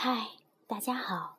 [0.00, 0.28] 嗨，
[0.68, 1.38] 大家好！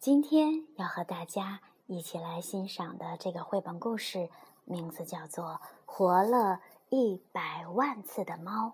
[0.00, 4.28] 今天要和大家一起来欣赏的这个绘本故事，
[4.64, 5.44] 名字叫做
[5.86, 8.66] 《活了一百万次的猫》。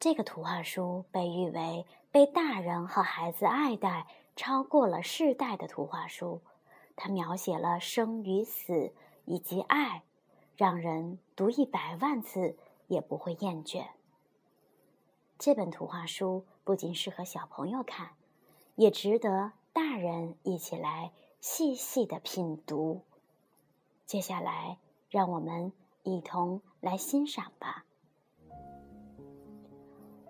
[0.00, 6.40] 这个图画书被誉为被大人和孩子爱戴超过了世代的图画书。
[6.96, 8.94] 它描写了生与死
[9.26, 10.02] 以及爱，
[10.56, 12.56] 让人读一百万次
[12.86, 13.88] 也不会厌倦。
[15.44, 18.10] 这本图画书不仅适合小朋友看，
[18.76, 21.10] 也值得大人一起来
[21.40, 23.00] 细细的品读。
[24.06, 24.78] 接下来，
[25.10, 25.72] 让我们
[26.04, 27.84] 一同来欣赏吧。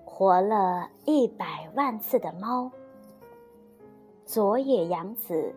[0.07, 2.73] 活了一百万次的猫，
[4.25, 5.55] 佐野洋子。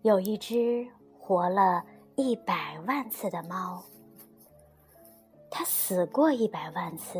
[0.00, 1.84] 有一只活了。
[2.20, 3.80] 一百万次的猫，
[5.48, 7.16] 它死过一百万次，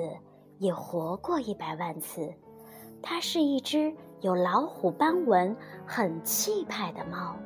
[0.59, 2.35] 也活过一百万次。
[3.01, 7.37] 它是一只有老虎斑纹、很气派的猫。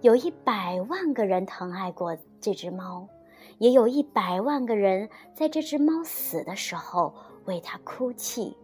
[0.00, 3.06] 有一百万个人疼爱过这只猫，
[3.58, 7.14] 也有一百万个人在这只猫死的时候
[7.44, 8.56] 为它哭泣。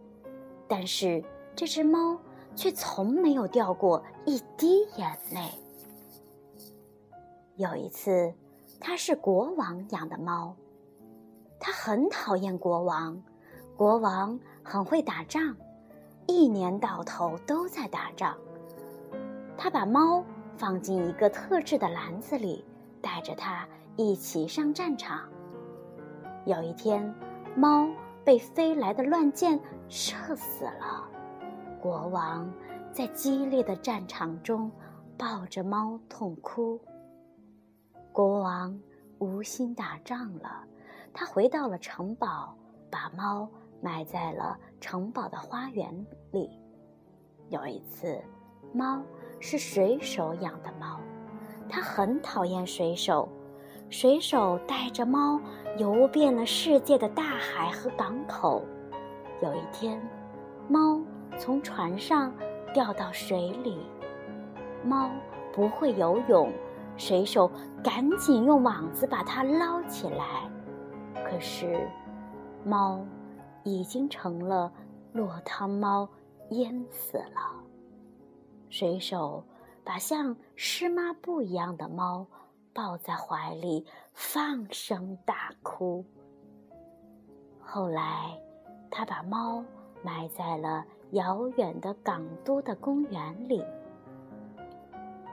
[0.67, 1.23] 但是
[1.55, 2.19] 这只猫
[2.53, 5.49] 却从没有掉过一滴眼泪。
[7.59, 8.33] 有一次，
[8.79, 10.55] 它是国王养的猫，
[11.59, 13.21] 它很讨厌国王。
[13.75, 15.57] 国王很会打仗，
[16.25, 18.37] 一年到头都在打仗。
[19.57, 20.23] 他把猫
[20.55, 22.63] 放进一个特制的篮子里，
[23.01, 25.27] 带着它一起上战场。
[26.45, 27.13] 有一天，
[27.57, 27.89] 猫
[28.23, 31.05] 被飞来的乱箭射死了。
[31.81, 32.49] 国王
[32.93, 34.71] 在激烈的战场中
[35.17, 36.79] 抱着猫痛哭。
[38.11, 38.77] 国王
[39.19, 40.63] 无心打仗了，
[41.13, 42.55] 他回到了城堡，
[42.89, 43.47] 把猫
[43.81, 46.49] 埋在了城堡的花园里。
[47.49, 48.21] 有一次，
[48.73, 49.01] 猫
[49.39, 50.99] 是水手养的猫，
[51.69, 53.29] 他很讨厌水手。
[53.89, 55.41] 水手带着猫
[55.77, 58.63] 游遍了世界的大海和港口。
[59.41, 59.99] 有一天，
[60.67, 61.01] 猫
[61.37, 62.31] 从船上
[62.73, 63.79] 掉到水里，
[64.83, 65.09] 猫
[65.53, 66.51] 不会游泳。
[66.99, 67.49] 水手
[67.81, 70.51] 赶紧用网子把它捞起来，
[71.23, 71.87] 可是
[72.65, 72.99] 猫
[73.63, 74.69] 已经成了
[75.13, 76.07] 落汤猫，
[76.49, 77.63] 淹死了。
[78.67, 79.41] 水手
[79.83, 82.27] 把像湿抹布一样的猫
[82.73, 86.05] 抱在怀里，放声大哭。
[87.61, 88.37] 后来，
[88.91, 89.63] 他把猫
[90.03, 93.63] 埋在了遥远的港都的公园里。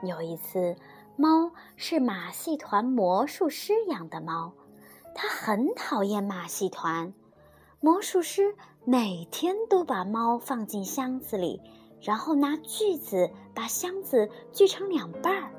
[0.01, 0.73] 有一次。
[1.19, 4.53] 猫是马戏团魔术师养的猫，
[5.15, 7.11] 它很讨厌马戏团。
[7.79, 8.55] 魔术师
[8.85, 11.59] 每天都把猫放进箱子里，
[11.99, 15.51] 然后拿锯子把箱子锯成两半儿。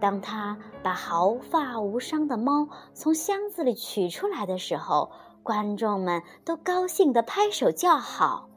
[0.00, 5.10] 当他把毫发无伤的猫从箱子里取出来的时候，
[5.42, 8.50] 观众们都高兴地拍手叫好。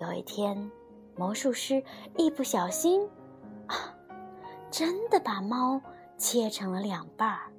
[0.00, 0.70] 有一天，
[1.16, 1.82] 魔术师
[2.18, 3.08] 一不小心，
[4.76, 5.80] 真的把猫
[6.16, 7.52] 切成了两半儿。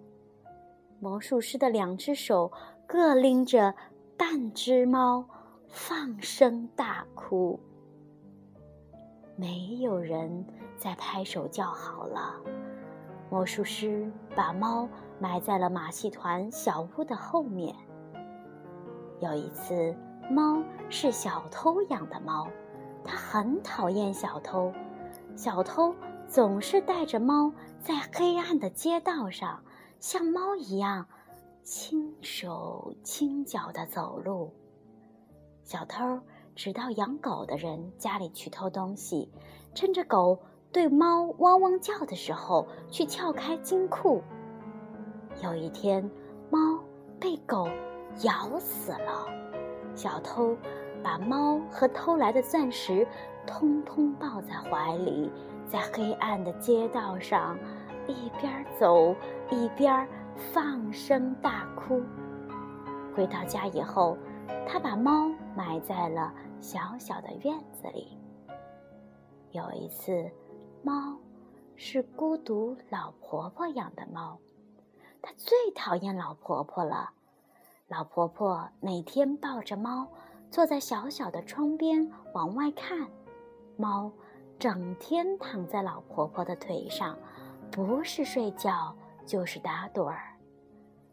[0.99, 2.51] 魔术师的两只手
[2.85, 3.73] 各拎着
[4.17, 5.25] 半只猫，
[5.69, 7.57] 放声大哭。
[9.37, 10.45] 没有人
[10.77, 12.35] 再拍手叫好了。
[13.29, 14.85] 魔术师把猫
[15.17, 17.73] 埋在了马戏团小屋的后面。
[19.21, 19.95] 有一次，
[20.29, 22.49] 猫是小偷养的猫，
[23.05, 24.69] 它很讨厌小偷。
[25.37, 25.95] 小偷。
[26.27, 29.63] 总是带着猫在黑暗的街道上，
[29.99, 31.05] 像猫一样
[31.63, 34.51] 轻手轻脚地走路。
[35.63, 36.19] 小偷
[36.55, 39.31] 直到养狗的人家里去偷东西，
[39.73, 40.39] 趁着狗
[40.71, 44.21] 对猫汪汪叫的时候去撬开金库。
[45.41, 46.09] 有一天，
[46.49, 46.59] 猫
[47.19, 47.67] 被狗
[48.23, 49.27] 咬死了，
[49.95, 50.55] 小偷
[51.01, 53.07] 把猫和偷来的钻石
[53.47, 55.31] 通通抱在怀里。
[55.67, 57.57] 在黑暗的街道上，
[58.07, 59.15] 一边走
[59.49, 60.07] 一边
[60.53, 62.01] 放声大哭。
[63.15, 64.17] 回到家以后，
[64.67, 68.17] 他把猫埋在了小小的院子里。
[69.51, 70.29] 有一次，
[70.83, 71.17] 猫
[71.75, 74.37] 是孤独老婆婆养的猫，
[75.21, 77.09] 它最讨厌老婆婆了。
[77.87, 80.07] 老婆婆每天抱着猫，
[80.51, 83.07] 坐在小小的窗边往外看，
[83.77, 84.11] 猫。
[84.57, 87.17] 整天躺在老婆婆的腿上，
[87.71, 90.33] 不是睡觉就是打盹儿。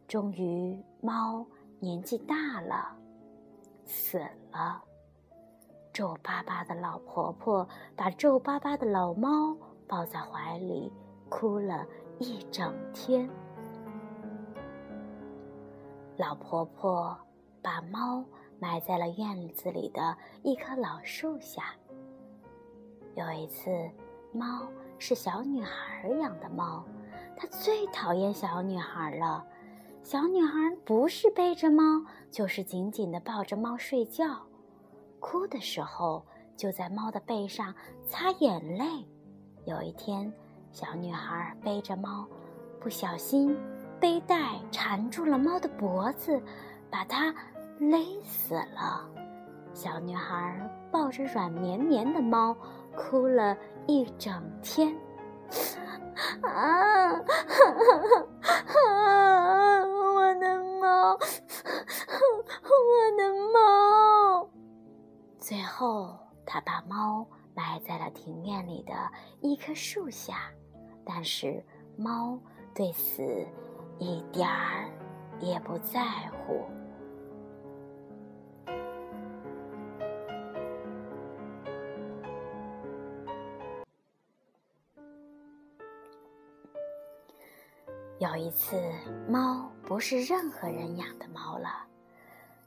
[0.07, 1.45] 终于，猫
[1.81, 2.97] 年纪大了，
[3.85, 4.19] 死
[4.53, 4.83] 了。
[5.93, 9.57] 皱巴巴的老婆婆把皱巴巴的老猫
[9.87, 10.91] 抱在怀里，
[11.29, 11.87] 哭了
[12.19, 13.29] 一整天。
[16.17, 17.19] 老婆婆
[17.61, 18.25] 把猫
[18.59, 21.75] 埋在了院子里的一棵老树下。
[23.15, 23.71] 有一次，
[24.33, 24.67] 猫
[24.99, 26.85] 是小女孩养的猫，
[27.37, 29.45] 它最讨厌小女孩了。
[30.03, 31.83] 小女孩不是背着猫，
[32.31, 34.41] 就是紧紧的抱着猫睡觉，
[35.21, 36.25] 哭的时候
[36.57, 37.75] 就在猫的背上
[38.09, 38.85] 擦眼泪。
[39.65, 40.33] 有一天，
[40.73, 42.27] 小女孩背着猫，
[42.81, 43.57] 不小心
[44.01, 46.43] 背带缠住了猫的脖子，
[46.91, 47.33] 把它
[47.79, 49.09] 勒死了。
[49.73, 52.57] 小女孩抱着软绵绵的猫，
[52.97, 53.55] 哭了
[53.87, 54.97] 一整天。
[56.43, 57.13] 啊！
[60.15, 61.19] 我的猫，我
[63.19, 63.21] 的
[63.53, 64.49] 猫。
[65.39, 68.95] 最后，他把猫埋在了庭院里的
[69.41, 70.51] 一棵树下，
[71.05, 71.63] 但是
[71.97, 72.39] 猫
[72.75, 73.23] 对死
[73.99, 74.89] 一点儿
[75.41, 76.65] 也不在乎。
[88.23, 88.81] 有一次，
[89.29, 91.69] 猫不是任何人养的猫了，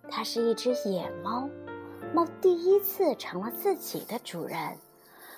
[0.09, 1.49] 它是一只野猫。
[2.13, 4.59] 猫第一次成了自己的主人。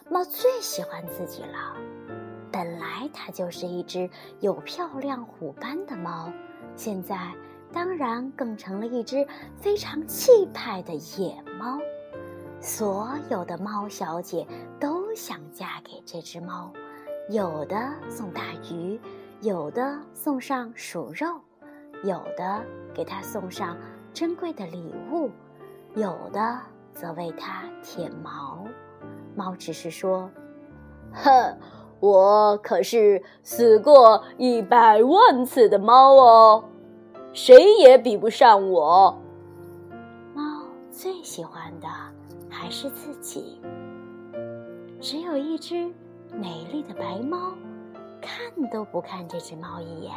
[0.09, 1.75] 猫最喜欢自己了。
[2.51, 4.09] 本来它就是一只
[4.39, 6.33] 有漂亮虎斑的猫，
[6.75, 7.31] 现在
[7.71, 9.23] 当然更成了一只
[9.55, 11.77] 非常气派的野猫。
[12.59, 14.47] 所有的猫小姐
[14.79, 16.73] 都想嫁给这只猫，
[17.29, 18.41] 有的送大
[18.71, 18.99] 鱼。
[19.41, 21.27] 有的送上鼠肉，
[22.03, 23.77] 有的给他送上
[24.11, 25.29] 珍贵的礼物，
[25.93, 26.57] 有的
[26.91, 28.65] 则为他舔毛。
[29.35, 30.27] 猫只是说
[31.13, 31.55] ：“哼，
[31.99, 36.63] 我可是死过一百万次的猫哦，
[37.31, 39.15] 谁也比不上我。”
[40.33, 41.87] 猫最喜欢的
[42.49, 43.61] 还是自己。
[44.99, 45.93] 只有一只
[46.33, 47.53] 美丽的白猫。
[48.21, 50.13] 看都不看这只猫一眼。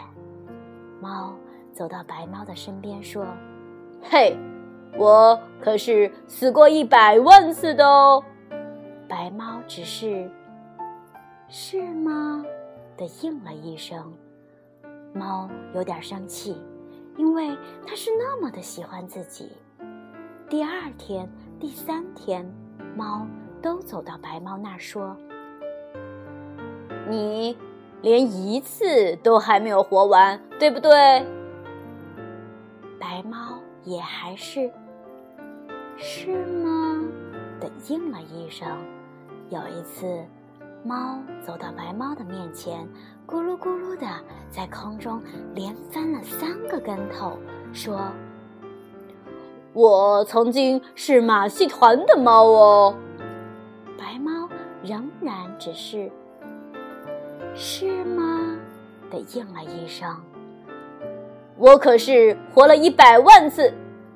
[1.00, 1.34] 猫
[1.72, 3.26] 走到白猫的身边说
[4.02, 4.36] ：“嘿，
[4.98, 8.22] 我可是死过一百万次的哦。”
[9.08, 10.30] 白猫只是
[11.48, 12.44] “是吗？”
[12.96, 14.12] 的应了一声。
[15.14, 16.56] 猫有点生气，
[17.16, 17.56] 因为
[17.86, 19.52] 它是那么的喜欢自己。
[20.48, 22.44] 第二天、第三天，
[22.94, 23.26] 猫
[23.62, 25.16] 都走到白猫那儿说
[27.08, 27.56] ：“你。”
[28.02, 30.90] 连一次都还没有活完，对不对？
[32.98, 34.70] 白猫也还是
[35.96, 37.02] 是吗？
[37.60, 38.66] 的应了一声。
[39.50, 40.06] 有一次，
[40.84, 42.88] 猫走到白猫的面前，
[43.26, 44.06] 咕噜咕噜的
[44.50, 45.20] 在空中
[45.54, 47.36] 连翻了三个跟头，
[47.72, 48.00] 说
[49.74, 52.94] ：“我曾经是马戏团的猫哦。”
[53.98, 54.48] 白猫
[54.82, 56.10] 仍然只是。
[57.62, 58.56] 是吗？
[59.10, 60.08] 的应了一声。
[61.58, 63.70] 我可是活了一百万次。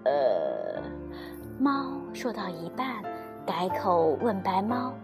[0.04, 0.82] 呃，
[1.58, 3.02] 猫说到一半，
[3.44, 4.94] 改口问白猫：“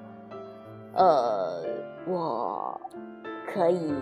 [0.96, 1.62] 呃，
[2.06, 2.80] 我
[3.46, 3.92] 可以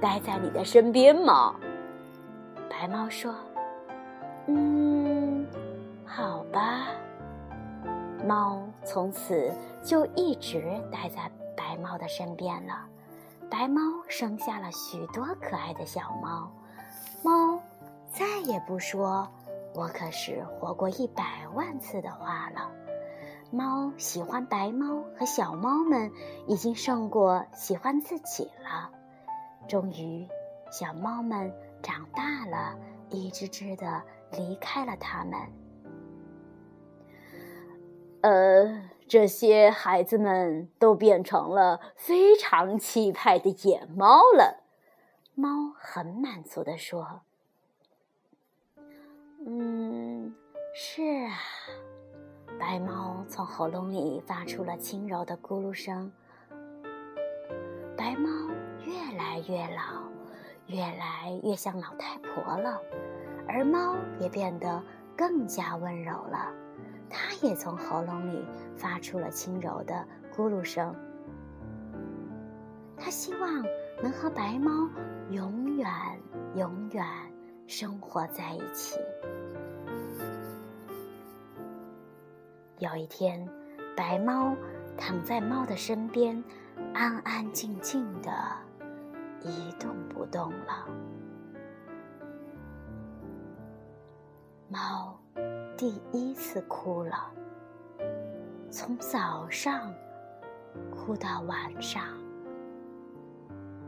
[0.00, 1.54] 待在你的身边吗？”
[2.68, 3.32] 白猫说
[4.48, 5.46] ：“嗯，
[6.04, 6.88] 好吧。”
[8.26, 9.48] 猫从此
[9.80, 12.74] 就一直待在白猫的身边了。
[13.50, 16.50] 白猫生下了许多可爱的小猫，
[17.22, 17.60] 猫
[18.12, 19.28] 再也不说
[19.74, 22.70] “我可是活过一百万次”的话了。
[23.50, 26.10] 猫喜欢白猫和小猫们，
[26.46, 28.90] 已经胜过喜欢自己了。
[29.68, 30.28] 终于，
[30.70, 32.76] 小猫们长大了，
[33.10, 35.40] 一只只的离开了它们。
[38.22, 38.95] 呃。
[39.08, 44.64] 这些孩子们都变成了非常气派的野猫了。
[45.34, 47.20] 猫很满足地说
[49.46, 50.34] ：“嗯，
[50.74, 51.38] 是啊。”
[52.58, 56.10] 白猫从喉咙里发出了轻柔的咕噜声。
[57.96, 58.28] 白猫
[58.84, 60.02] 越来越老，
[60.66, 62.80] 越来越像老太婆了，
[63.46, 64.82] 而猫也变得
[65.16, 66.52] 更加温柔了。
[67.08, 68.44] 它也从喉咙里
[68.76, 70.94] 发出了轻柔的咕噜声。
[72.96, 73.64] 它希望
[74.02, 74.88] 能和白猫
[75.30, 75.88] 永远、
[76.54, 77.04] 永远
[77.66, 78.98] 生活在一起。
[82.78, 83.48] 有一天，
[83.96, 84.54] 白猫
[84.96, 86.42] 躺在猫的身边，
[86.92, 88.30] 安安静静的，
[89.40, 90.86] 一动不动了。
[94.68, 95.18] 猫
[95.76, 97.30] 第一次哭了，
[98.70, 99.92] 从早上
[100.90, 102.02] 哭到晚上，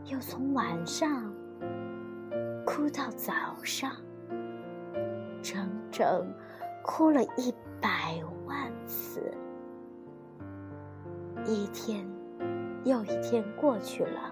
[0.05, 1.33] 又从晚上
[2.63, 3.91] 哭到早上，
[5.41, 6.31] 整整
[6.83, 9.33] 哭了一百万次。
[11.43, 12.07] 一天
[12.83, 14.31] 又一天过去了，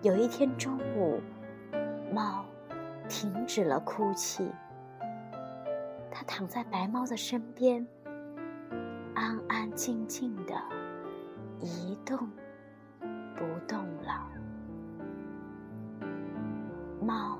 [0.00, 1.20] 有一天中午，
[2.10, 2.42] 猫
[3.06, 4.50] 停止了哭泣。
[6.18, 7.86] 他躺在白猫的身边，
[9.14, 10.54] 安安静静的，
[11.60, 12.18] 一动
[13.36, 14.26] 不动了。
[17.02, 17.38] 猫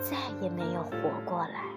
[0.00, 0.90] 再也没有活
[1.26, 1.75] 过来。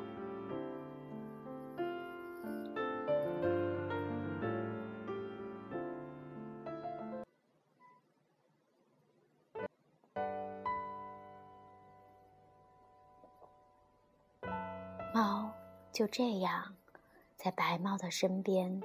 [16.00, 16.63] 就这样
[17.36, 18.82] 在白猫的身边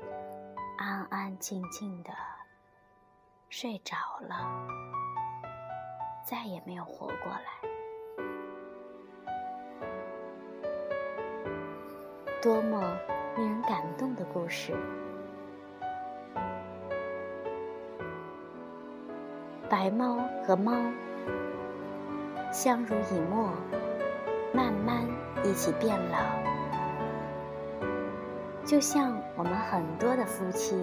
[0.76, 2.10] 安安静静的
[3.48, 4.66] 睡着了，
[6.24, 8.26] 再也没有活过来。
[12.42, 12.98] 多么
[13.36, 14.76] 令人感动的故事！
[19.70, 20.72] 白猫和猫
[22.50, 23.52] 相濡以沫，
[24.52, 25.06] 慢慢。
[25.44, 26.16] 一起变老，
[28.74, 30.74] 就像我们很多的夫妻。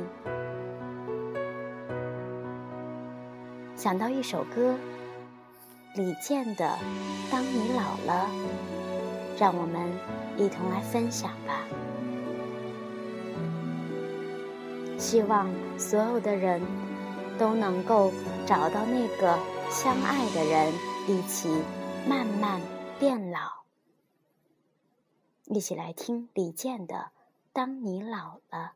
[3.75, 4.77] 想到一首歌，
[5.95, 6.65] 李健的
[7.29, 8.29] 《当你老了》，
[9.37, 9.91] 让我们
[10.37, 11.65] 一同来分享吧。
[14.97, 16.61] 希望所有的人
[17.37, 18.09] 都能够
[18.45, 19.37] 找到那个
[19.69, 20.73] 相爱的人，
[21.09, 21.61] 一起
[22.07, 22.61] 慢慢
[22.97, 23.39] 变老。
[25.47, 26.95] 一起来听李健的
[27.53, 28.75] 《当你老了》。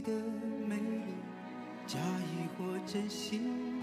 [0.00, 0.12] 的
[0.66, 1.14] 美丽，
[1.86, 3.82] 假意或真心，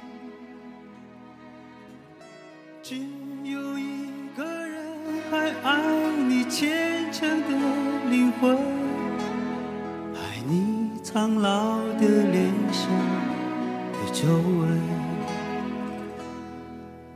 [2.82, 2.96] 只
[3.44, 4.84] 有一个人
[5.30, 5.82] 还爱
[6.28, 7.48] 你虔诚的
[8.10, 8.58] 灵魂，
[10.16, 12.90] 爱你苍老的脸上
[13.94, 14.82] 的皱纹。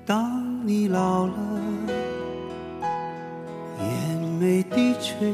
[0.05, 1.33] 当你老了，
[3.79, 5.33] 眼眉低垂。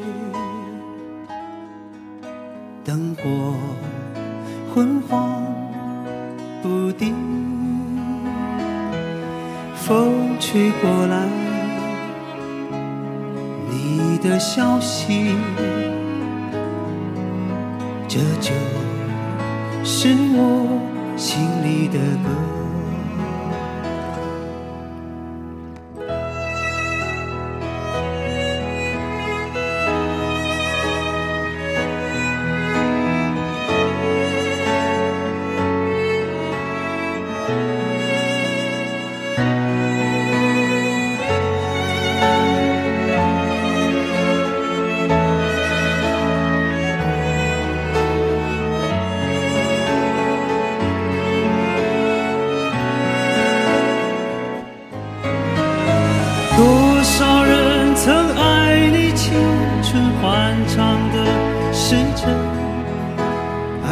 [18.08, 18.52] 这就
[19.84, 22.57] 是我心里的歌。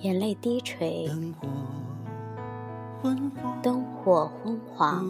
[0.00, 1.06] 眼泪低垂，
[3.62, 5.04] 灯火昏黄，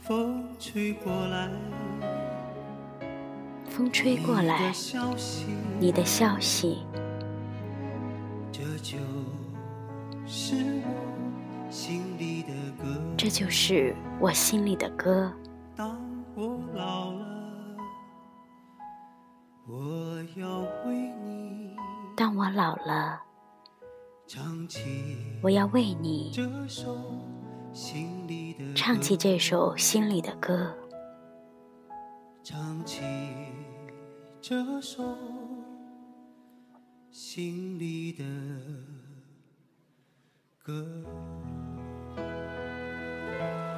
[0.00, 1.48] 风吹过来，
[3.68, 4.72] 风吹过来，
[5.78, 6.82] 你的消息，
[8.50, 8.98] 这就
[10.26, 12.52] 是我心里的
[12.82, 15.32] 歌，这就是我心里的歌。
[15.76, 15.96] 当
[16.34, 17.76] 我老了，
[19.68, 19.95] 我。
[22.36, 23.22] 当我老了，
[25.40, 26.30] 我要为你
[28.74, 30.76] 唱起这首心里的歌。
[32.44, 33.00] 唱起
[34.42, 35.16] 这首
[37.10, 38.22] 心里的
[40.62, 40.86] 歌，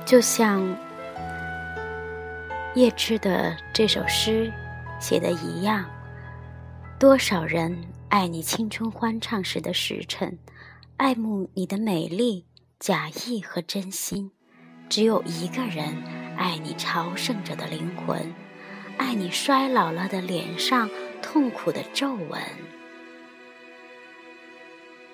[0.04, 0.66] 就像
[2.74, 4.52] 叶芝的这首诗
[4.98, 5.88] 写的一样，
[6.98, 7.80] 多少人。
[8.10, 10.38] 爱你青春欢畅时的时辰，
[10.96, 12.46] 爱慕你的美丽、
[12.78, 14.30] 假意和真心。
[14.88, 16.02] 只有一个人
[16.34, 18.34] 爱你朝圣者的灵魂，
[18.96, 20.88] 爱你衰老了的脸上
[21.20, 22.40] 痛苦的皱纹。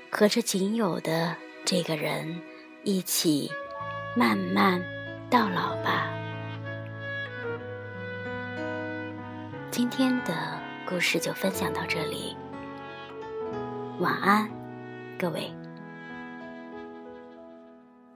[0.08, 2.40] 和这仅有的这个人
[2.84, 3.50] 一起
[4.16, 4.80] 慢慢
[5.28, 6.12] 到老吧。
[9.72, 10.32] 今天的
[10.88, 12.36] 故事就分享到这里。
[14.00, 14.48] 晚安，
[15.16, 15.63] 各位。